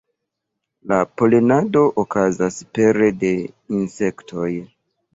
La 0.91 0.97
polenado 1.19 1.85
okazas 2.05 2.59
pere 2.79 3.13
de 3.27 3.35
insektoj. 3.81 4.53